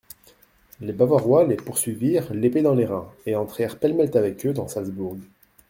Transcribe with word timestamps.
Les 0.79 0.93
Bavarois 0.93 1.45
les 1.45 1.57
poursuivirent 1.57 2.33
l'épée 2.33 2.63
dans 2.63 2.73
les 2.73 2.87
reins, 2.87 3.13
et 3.27 3.35
entrèrent 3.35 3.77
pêle-mêle 3.77 4.09
avec 4.17 4.43
eux 4.47 4.51
dans 4.53 4.67
Salzbourg. 4.67 5.15